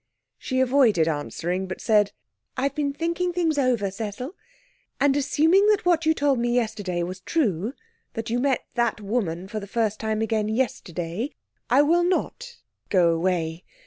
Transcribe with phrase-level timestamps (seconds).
[0.39, 2.11] She avoided answering, but said,
[2.57, 4.33] 'I've been thinking things over, Cecil,
[4.99, 7.73] and assuming that what you told me yesterday was true
[8.13, 11.35] that you met that woman for the first time again yesterday
[11.69, 12.57] I will not
[12.89, 13.63] go away.